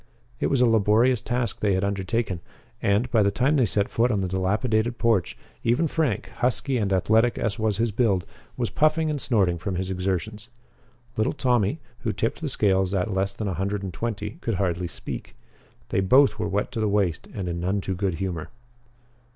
[0.39, 2.39] It was a laborious task they had undertaken,
[2.81, 6.91] and, by the time they set foot on the dilapidated porch, even Frank, husky and
[6.91, 8.25] athletic as was his build,
[8.57, 10.49] was puffing and snorting from his exertions.
[11.17, 14.87] Little Tommy, who tipped the scales at less than a hundred and twenty, could hardly
[14.87, 15.35] speak.
[15.89, 18.49] They both were wet to the waist and in none too good humor.